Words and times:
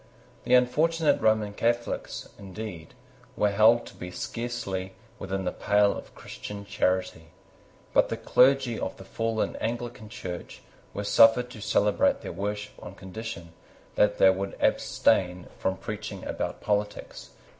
The 0.45 0.55
unfortunate 0.55 1.21
Roman 1.21 1.53
Catholics, 1.53 2.27
indeed, 2.39 2.95
were 3.37 3.51
held 3.51 3.85
to 3.85 3.93
be 3.93 4.09
scarcely 4.09 4.93
within 5.19 5.45
the 5.45 5.51
pale 5.51 5.95
of 5.95 6.15
Christian 6.15 6.65
charity. 6.65 7.27
But 7.93 8.09
the 8.09 8.17
clergy 8.17 8.79
of 8.79 8.97
the 8.97 9.03
fallen 9.05 9.55
Anglican 9.57 10.09
Church 10.09 10.63
were 10.91 11.03
suffered 11.03 11.51
to 11.51 11.61
celebrate 11.61 12.21
their 12.21 12.31
worship 12.33 12.73
on 12.83 12.95
condition 12.95 13.53
that 13.93 14.17
they 14.17 14.31
would 14.31 14.57
abstain 14.59 15.45
from 15.59 15.77
preaching 15.77 16.25
about 16.25 16.61
politics. 16.61 17.29